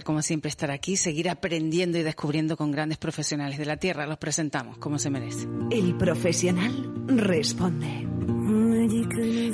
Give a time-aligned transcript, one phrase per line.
[0.00, 4.06] como siempre estar aquí, seguir aprendiendo y descubriendo con grandes profesionales de la Tierra.
[4.06, 5.46] Los presentamos como se merece.
[5.70, 8.08] El profesional responde.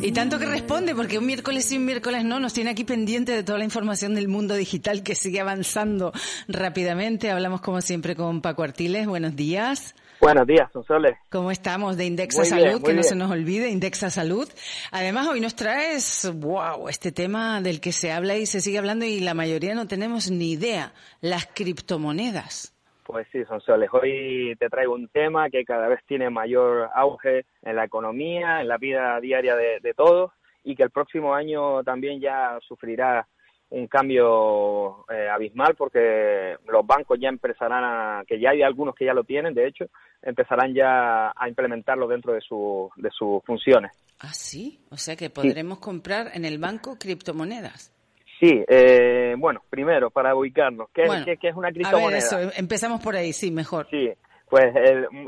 [0.01, 3.33] Y tanto que responde, porque un miércoles y un miércoles no, nos tiene aquí pendiente
[3.33, 6.13] de toda la información del mundo digital que sigue avanzando
[6.47, 7.31] rápidamente.
[7.31, 9.07] Hablamos como siempre con Paco Artiles.
[9.07, 9.95] Buenos días.
[10.21, 11.17] Buenos días, Sonsoles.
[11.31, 11.97] ¿Cómo estamos?
[11.97, 14.49] De Indexa Salud, que no se nos olvide, Indexa Salud.
[14.91, 19.05] Además, hoy nos traes, wow, este tema del que se habla y se sigue hablando
[19.05, 22.75] y la mayoría no tenemos ni idea, las criptomonedas.
[23.05, 27.77] Pues sí, Sonsoles, hoy te traigo un tema que cada vez tiene mayor auge en
[27.77, 30.33] la economía, en la vida diaria de, de todos
[30.65, 33.27] y que el próximo año también ya sufrirá
[33.71, 39.05] un cambio eh, abismal porque los bancos ya empezarán a, que ya hay algunos que
[39.05, 39.87] ya lo tienen, de hecho,
[40.23, 43.93] empezarán ya a implementarlo dentro de, su, de sus funciones.
[44.21, 47.95] Ah, sí, o sea que podremos comprar en el banco criptomonedas.
[48.41, 51.03] Sí, eh, bueno, primero, para ubicarnos, ¿qué,
[51.41, 52.07] ¿qué, es una criptomoneda?
[52.07, 53.89] A ver, eso, empezamos por ahí, sí, mejor.
[53.91, 54.11] Sí,
[54.49, 54.75] pues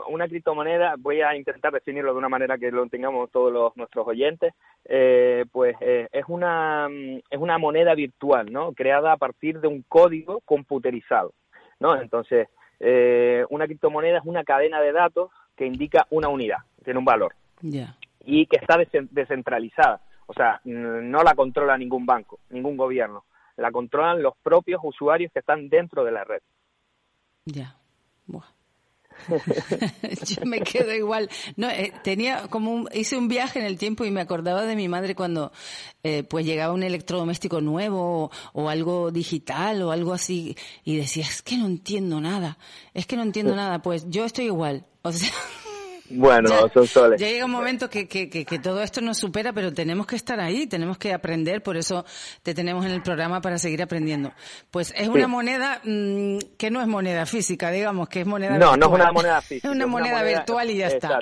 [0.09, 4.07] una criptomoneda, voy a intentar definirlo de una manera que lo tengamos todos los, nuestros
[4.07, 4.55] oyentes,
[4.85, 6.89] eh, pues eh, es, una,
[7.31, 8.73] es una moneda virtual, ¿no?
[8.73, 11.35] Creada a partir de un código computerizado,
[11.81, 12.01] ¿no?
[12.01, 12.49] Entonces,
[12.79, 17.35] eh, una criptomoneda es una cadena de datos que indica una unidad, tiene un valor.
[18.25, 23.25] Y que está descentralizada, o sea, no la controla ningún banco, ningún gobierno,
[23.57, 26.41] la controlan los propios usuarios que están dentro de la red.
[27.45, 27.77] Ya.
[30.27, 31.29] yo me quedo igual.
[31.57, 34.89] No, eh, tenía como hice un viaje en el tiempo y me acordaba de mi
[34.89, 35.53] madre cuando
[36.03, 41.43] eh, pues llegaba un electrodoméstico nuevo o, algo digital o algo así y decía, es
[41.43, 42.59] que no entiendo nada,
[42.95, 43.83] es que no entiendo nada.
[43.83, 44.87] Pues yo estoy igual.
[45.03, 45.31] O sea,
[46.11, 47.21] bueno, son soles.
[47.21, 50.41] Ya llega un momento que, que, que, todo esto nos supera, pero tenemos que estar
[50.41, 52.05] ahí, tenemos que aprender, por eso
[52.43, 54.33] te tenemos en el programa para seguir aprendiendo.
[54.71, 58.73] Pues es una moneda mmm, que no es moneda física, digamos, que es moneda no,
[58.73, 58.81] virtual.
[58.81, 59.69] No, no es una moneda física.
[59.69, 61.19] es una, moneda, virtual y ya está.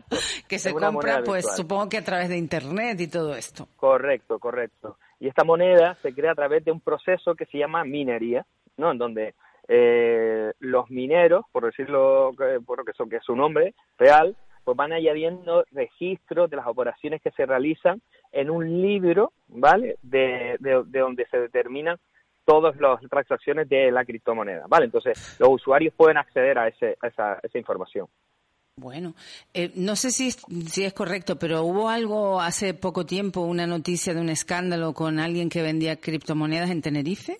[0.46, 3.68] Que se compra, pues supongo que a través de Internet y todo esto.
[3.76, 4.98] Correcto, correcto.
[5.20, 8.92] Y esta moneda se crea a través de un proceso que se llama minería, ¿no?
[8.92, 9.34] En donde
[9.66, 12.32] eh, los mineros, por decirlo,
[12.64, 14.36] por lo que, son, que es su nombre real,
[14.68, 18.02] pues van añadiendo registros de las operaciones que se realizan
[18.32, 19.96] en un libro, ¿vale?
[20.02, 21.96] De, donde se determinan
[22.44, 24.84] todas las transacciones de la criptomoneda, ¿vale?
[24.84, 28.08] Entonces, los usuarios pueden acceder a, ese, esa, esa información.
[28.76, 29.14] Bueno,
[29.54, 34.12] eh, no sé si, si es correcto, pero hubo algo hace poco tiempo, una noticia
[34.12, 37.38] de un escándalo con alguien que vendía criptomonedas en Tenerife.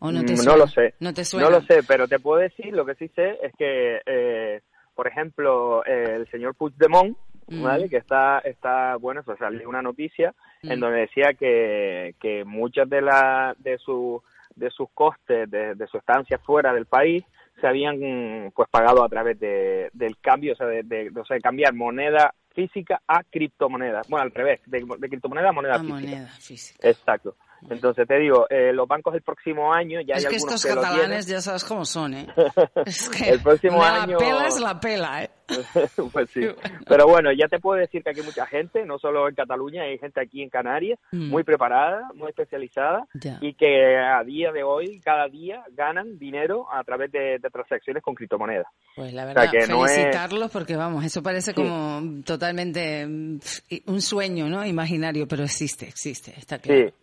[0.00, 0.96] ¿O no, te mm, no lo sé.
[1.00, 1.48] ¿No te suena?
[1.48, 4.60] No lo sé, pero te puedo decir, lo que sí sé es que eh,
[4.94, 7.16] por ejemplo, el señor Puigdemont,
[7.48, 7.88] mm.
[7.90, 10.80] Que está, está bueno, eso salió una noticia en mm.
[10.80, 14.22] donde decía que, que muchas de, la, de, su,
[14.54, 17.24] de sus costes de, de su estancia fuera del país
[17.60, 21.36] se habían pues pagado a través de, del cambio, o sea, de, de, o sea,
[21.36, 24.02] de cambiar moneda física a criptomoneda.
[24.08, 25.94] Bueno, al revés, de, criptomoneda a moneda, física.
[25.94, 26.88] moneda física.
[26.88, 27.36] Exacto.
[27.70, 30.62] Entonces te digo, eh, los bancos del próximo año ya es hay que algunos estos
[30.74, 32.26] que catalanes ya sabes cómo son, ¿eh?
[32.86, 35.30] Es que el próximo la año pela es la pela, ¿eh?
[36.12, 36.40] pues sí.
[36.88, 39.82] Pero bueno, ya te puedo decir que aquí hay mucha gente, no solo en Cataluña,
[39.82, 41.28] hay gente aquí en Canarias, Mm.
[41.30, 43.06] muy preparada, muy especializada
[43.40, 48.02] y que a día de hoy, cada día, ganan dinero a través de, de transacciones
[48.02, 48.66] con criptomonedas.
[48.96, 53.38] Pues la sea, verdad, que no es- felicitarlos porque vamos, eso parece como totalmente mm,
[53.86, 54.64] un sueño, ¿no?
[54.64, 56.88] Imaginario, pero existe, existe, está claro.
[56.88, 56.94] Sí.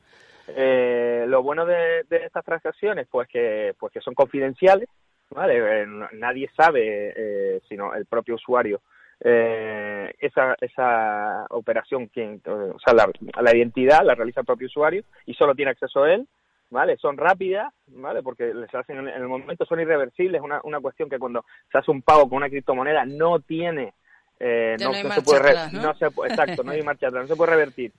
[0.55, 4.89] Eh, lo bueno de, de estas transacciones, pues que, pues que son confidenciales,
[5.29, 5.83] ¿vale?
[5.83, 8.81] Eh, nadie sabe, eh, sino el propio usuario,
[9.21, 13.09] eh, esa, esa operación, quien, o sea, la,
[13.41, 16.27] la identidad la realiza el propio usuario y solo tiene acceso a él,
[16.69, 16.97] ¿vale?
[16.97, 18.23] Son rápidas, ¿vale?
[18.23, 21.91] Porque les hacen en, el momento, son irreversibles, una, una cuestión que cuando se hace
[21.91, 23.93] un pago con una criptomoneda no tiene...
[24.41, 25.81] Eh, no, no hay no se puede atrás, ¿no?
[25.81, 27.91] no se exacto, no hay marcha atrás, no se puede revertir.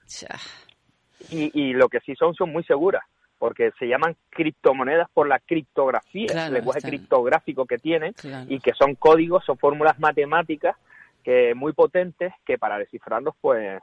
[1.30, 3.02] Y, y lo que sí son son muy seguras
[3.38, 8.44] porque se llaman criptomonedas por la criptografía, Claro, el lenguaje criptográfico que tienen Claro.
[8.48, 10.76] y que son códigos, son fórmulas matemáticas
[11.24, 13.78] que muy potentes que para descifrarlos pues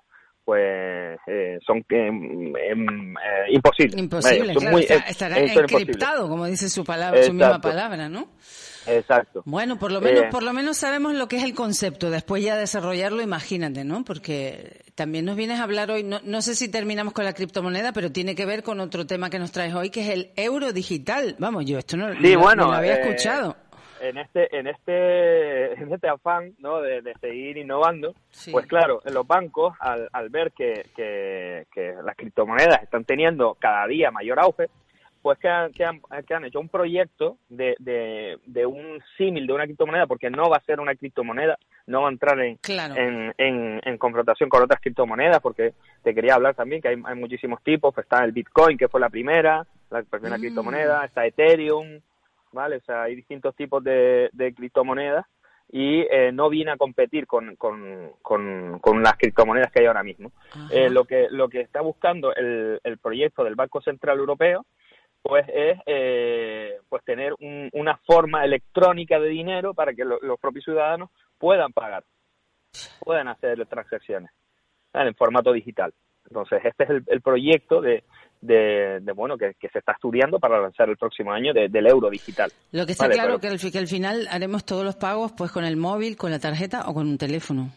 [0.45, 3.17] pues eh, son eh, em, eh,
[3.49, 3.97] imposibles.
[3.97, 8.07] Imposible, Son claro, muy- está- es- estará encriptado, como dice su palabra, su misma palabra,
[8.07, 8.29] ¿no?
[8.85, 9.41] Exacto.
[9.45, 12.09] Bueno, por lo menos, Eh, por lo menos sabemos lo que es el concepto.
[12.09, 14.05] Después ya desarrollarlo, imagínate, ¿no?
[14.05, 17.93] Porque también nos vienes a hablar hoy, no, no sé si terminamos con la criptomoneda,
[17.93, 20.73] pero tiene que ver con otro tema que nos traes hoy, que es el euro
[20.73, 21.35] digital.
[21.37, 23.55] Vamos, yo esto no, Sí, lo- bueno, ni lo había eh, escuchado.
[24.01, 26.81] en este en este en este afán ¿no?
[26.81, 28.51] de, de seguir innovando Sí.
[28.51, 33.85] pues claro los bancos al, al ver que, que, que las criptomonedas están teniendo cada
[33.87, 34.65] día mayor auge
[35.27, 39.45] pues que han, que han, que han hecho un proyecto de, de, de un símil
[39.45, 42.57] de una criptomoneda, porque no va a ser una criptomoneda, no va a entrar en,
[42.65, 47.15] en, en, en, confrontación con otras criptomonedas, porque te quería hablar también que hay, hay
[47.15, 50.39] muchísimos tipos, pues está el Bitcoin, que fue la primera, la primera mm.
[50.39, 51.99] criptomoneda, está Ethereum,
[52.53, 52.77] ¿vale?
[52.77, 55.25] O sea, hay distintos tipos de, de criptomonedas
[55.69, 60.31] y eh, no viene a competir con, con, con, las criptomonedas que hay ahora mismo.
[60.71, 64.65] Eh, lo que lo que está buscando el, el proyecto del Banco Central Europeo
[65.27, 67.33] pues es eh, pues tener
[67.73, 72.03] una forma electrónica de dinero para que los propios ciudadanos puedan pagar,
[72.99, 74.31] puedan hacer transacciones
[74.93, 75.93] en formato digital.
[76.29, 78.03] Entonces, este es el proyecto de,
[78.41, 82.51] de, bueno que, se está estudiando para lanzar el próximo año del euro digital.
[82.71, 85.65] Lo que está claro que, al, que al final haremos todos los pagos pues con
[85.65, 87.69] el móvil, con la tarjeta o con un teléfono.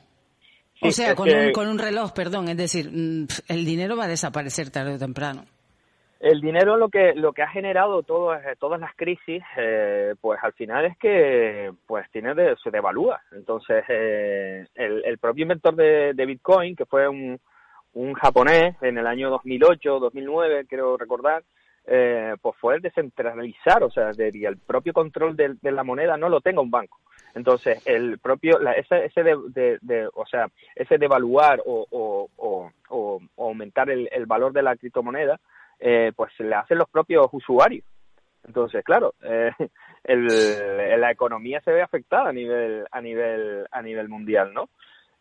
[0.82, 2.49] o sea, con, un, con un reloj, perdón.
[2.49, 5.44] Es decir, mm, el dinero va a desaparecer tarde o temprano.
[6.21, 10.53] El dinero lo que lo que ha generado todas todas las crisis, eh, pues al
[10.53, 13.23] final es que pues tiene se devalúa.
[13.33, 17.41] Entonces eh, el, el, propio inventor de, de Bitcoin, que fue un,
[17.95, 21.43] un japonés en el año 2008, 2009, quiero recordar,
[21.87, 26.29] eh, pues fue el descentralizar, o sea, de, el propio control de, la moneda no
[26.29, 26.99] lo tenga un banco.
[27.35, 33.21] Entonces, el propio, la, ese, ese de, de, o sea, ese devaluar o, o, o,
[33.39, 35.41] aumentar el, el, valor de la criptomoneda,
[35.81, 37.85] eh, pues le hacen los propios usuarios.
[38.47, 39.50] Entonces, claro, eh,
[40.05, 44.69] el, la economía se ve afectada a nivel, a nivel, a nivel mundial, ¿no?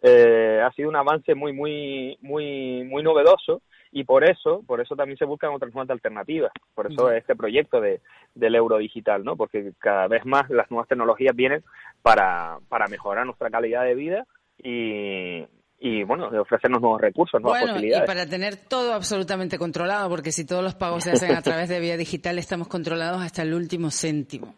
[0.02, 3.62] eh, ha sido un avance muy, muy, muy, muy novedoso
[3.92, 6.52] y por eso, por eso también se buscan otras nuevas alternativas.
[6.76, 8.02] Por eso este proyecto de,
[8.36, 9.36] del euro digital, ¿no?
[9.36, 11.64] Porque cada vez más las nuevas tecnologías vienen
[12.02, 14.26] para, para mejorar nuestra calidad de vida
[14.58, 15.46] y,
[15.80, 18.04] y bueno, ofrecernos nuevos recursos, nuevas bueno, posibilidades.
[18.04, 21.70] Y para tener todo absolutamente controlado, porque si todos los pagos se hacen a través
[21.70, 24.56] de vía digital, estamos controlados hasta el último céntimo.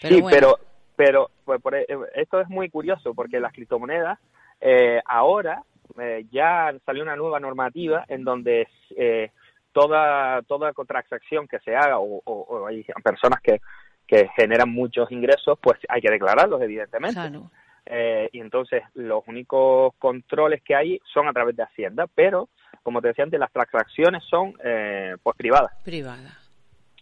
[0.00, 0.58] Pero sí, pero,
[0.94, 4.18] pero pues, por, e, esto es muy curioso, porque las criptomonedas
[4.60, 5.62] eh, ahora
[5.98, 9.30] eh, ya salió una nueva normativa en donde eh,
[9.72, 13.60] toda toda transacción que se haga o, hay personas que,
[14.06, 17.18] que generan muchos ingresos, pues hay que declararlos, evidentemente.
[18.32, 22.48] Y entonces los únicos controles que hay son a través de Hacienda, pero
[22.82, 24.54] como te decía antes, las transacciones son
[25.22, 25.72] pues privadas.
[25.84, 26.36] Privadas.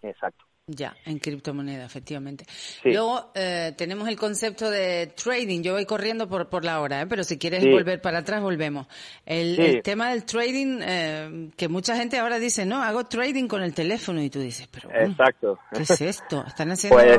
[0.02, 0.48] Exacto.
[0.70, 2.44] Ya, en criptomoneda, efectivamente.
[2.84, 5.62] Luego eh, tenemos el concepto de trading.
[5.62, 7.06] Yo voy corriendo por, por la hora, ¿eh?
[7.06, 8.86] pero si quieres volver para atrás, volvemos.
[9.24, 13.72] El, tema del trading, eh, que mucha gente ahora dice, no, hago trading con el
[13.72, 15.58] teléfono y tú dices, pero Exacto.
[15.72, 16.44] ¿qué es esto?
[16.46, 17.16] ¿Están haciendo pues,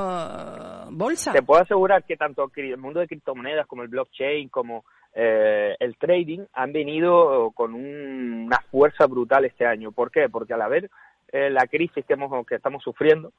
[0.91, 1.31] bolsa?
[1.31, 5.97] Te puedo asegurar que tanto el mundo de criptomonedas como el blockchain, como eh, el
[5.97, 9.91] trading han venido con una fuerza brutal este año.
[9.91, 10.30] ¿Por qué?
[10.30, 10.89] Porque al haber
[11.31, 13.31] eh, la crisis que, hemos, que estamos sufriendo,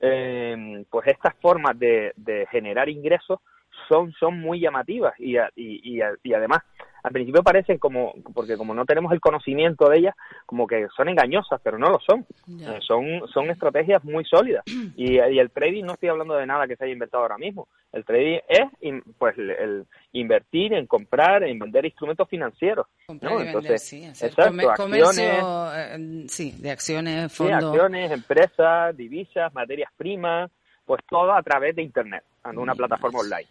[0.00, 3.40] eh, pues estas formas de, de generar ingresos
[3.88, 6.62] son, son muy llamativas y, y, y, además
[7.04, 10.14] al principio parecen como, porque como no tenemos el conocimiento de ellas,
[10.46, 12.26] como que son engañosas, pero no lo son.
[12.48, 14.64] Eh, son, son estrategias muy sólidas.
[14.96, 17.68] Y, el trading no estoy hablando de nada que se haya inventado ahora mismo.
[17.92, 22.86] El trading es pues el, invertir en comprar, en vender instrumentos financieros.
[23.20, 23.40] ¿no?
[23.40, 27.60] Entonces, sí, exacto, acciones, eh, sí, de acciones, fondos.
[27.60, 30.50] Sí, acciones, empresas, divisas, materias primas,
[30.86, 33.48] pues todo a través de Internet, en una plataforma online.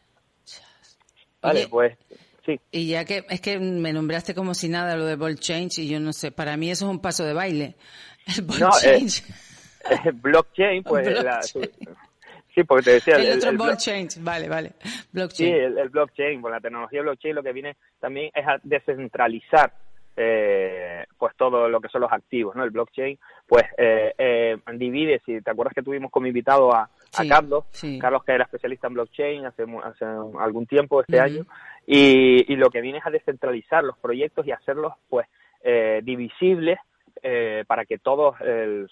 [1.42, 1.98] Vale, pues
[2.46, 2.60] sí.
[2.72, 5.90] Y ya que es que me nombraste como si nada lo de ball change y
[5.90, 7.76] yo no sé, para mí eso es un paso de baile.
[8.38, 9.24] El ball eh, change.
[10.14, 11.08] blockchain, pues
[12.56, 14.74] sí, porque te decía el, otro ball change, vale, vale.
[15.12, 15.50] Blockchain.
[15.50, 19.74] Sí, el, blockchain, con la tecnología blockchain lo que viene también es a descentralizar
[20.16, 22.64] eh, pues todo lo que son los activos, ¿no?
[22.64, 26.90] El blockchain, pues eh, eh, divide, si te acuerdas que tuvimos como invitado a,
[27.28, 27.66] Carlos,
[28.00, 30.06] Carlos que era especialista en blockchain hace, hace
[30.40, 31.46] algún tiempo, este año,
[31.86, 35.28] y, y, lo que viene es a descentralizar los proyectos y hacerlos pues
[35.64, 36.80] eh, divisibles
[37.22, 38.36] eh, para que todos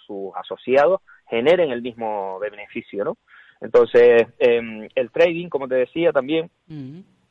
[0.05, 3.17] sus asociados generen el mismo beneficio, ¿no?
[3.61, 6.49] Entonces, em, el trading, como te decía también,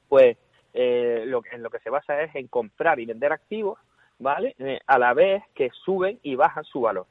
[0.09, 0.37] pues
[0.73, 3.79] eh, lo, en lo que se basa es en comprar y vender activos,
[4.19, 4.55] ¿vale?
[4.59, 7.07] Eh, a la vez que suben y bajan su valor.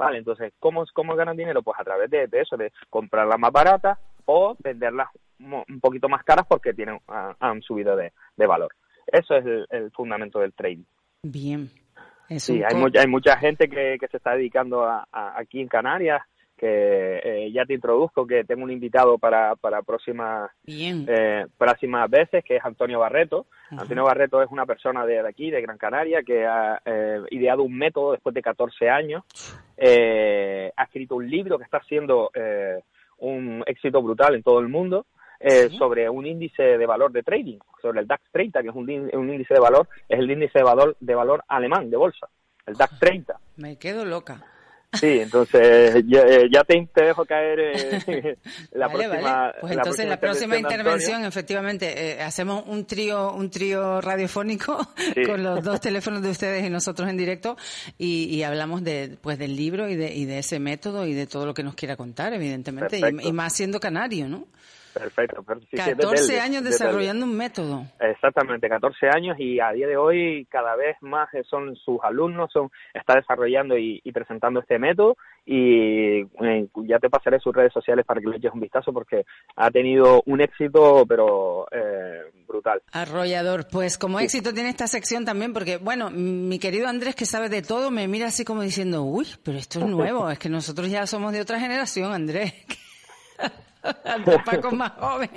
[0.00, 0.16] ¿Vale?
[0.16, 1.62] Entonces, ¿cómo, cómo ganan dinero?
[1.62, 6.46] Pues a través de, eso, de comprarlas más baratas o venderlas un poquito más caras
[6.48, 8.10] porque tienen han subido de,
[8.46, 8.74] valor.
[9.06, 10.84] Eso es el, fundamento del trading.
[11.22, 11.70] Bien.
[12.38, 16.22] sí, hay, hay mucha gente que, que se está dedicando a, aquí en Canarias
[16.60, 22.44] que eh, ya te introduzco, que tengo un invitado para, para próximas, eh, próximas veces,
[22.44, 23.46] que es Antonio Barreto.
[23.70, 27.78] Antonio Barreto es una persona de, aquí, de Gran Canaria, que ha eh, ideado un
[27.78, 29.24] método después de 14 años.
[29.74, 32.30] Eh, ha escrito un libro que está haciendo
[33.20, 35.06] un éxito brutal en todo el mundo.
[35.78, 39.30] sobre un índice de valor de trading, sobre el DAX 30, que es un, un,
[39.30, 42.28] índice de valor, es el índice de valor de valor alemán de bolsa,
[42.66, 43.40] el DAX 30.
[43.56, 44.44] Me quedo loca.
[44.92, 48.36] Sí, entonces ya, eh, ya te, dejo caer eh,
[48.72, 49.54] la próxima.
[49.60, 54.78] Pues entonces la próxima intervención, efectivamente, eh, hacemos un trío, un trío radiofónico
[55.26, 57.56] con los dos teléfonos de ustedes y nosotros en directo
[57.98, 61.26] y, y, hablamos de, pues del libro y de, y de ese método y de
[61.26, 64.48] todo lo que nos quiera contar, evidentemente, y, y, más siendo canario, ¿no?
[64.92, 65.44] Perfecto.
[65.44, 67.84] 14 años desarrollando un método.
[68.00, 72.70] Exactamente, 14 años y a día de hoy cada vez más son sus alumnos, son
[72.92, 75.16] está desarrollando y, presentando este método
[75.46, 79.24] y eh, ya te pasaré sus redes sociales para que le eches un vistazo porque
[79.56, 82.82] ha tenido un éxito pero eh, brutal.
[82.92, 87.48] Arrollador, pues como éxito tiene esta sección también porque bueno, mi querido Andrés que sabe
[87.48, 90.90] de todo me mira así como diciendo, uy, pero esto es nuevo, es que nosotros
[90.90, 92.52] ya somos de otra generación, Andrés.
[94.44, 95.30] Paco más joven.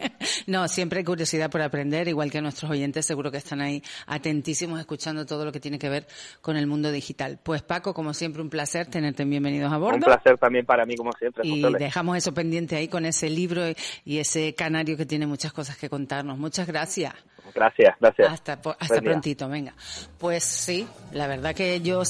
[0.48, 4.80] No, siempre hay curiosidad por aprender, igual que nuestros oyentes seguro que están ahí atentísimos
[4.80, 6.08] escuchando todo lo que tiene que ver
[6.42, 7.40] con el mundo digital.
[7.42, 9.96] Pues Paco, como siempre, un placer tenerte bienvenidos a bordo.
[9.96, 11.48] Un placer también para mí, como siempre.
[11.48, 13.64] Y dejamos eso pendiente ahí con ese libro
[14.06, 16.38] y ese canario que tiene muchas cosas que contarnos.
[16.38, 17.14] Muchas gracias.
[17.54, 18.32] Gracias, gracias.
[18.32, 19.74] Hasta, hasta prontito, venga.
[20.18, 22.02] Pues sí, la verdad que yo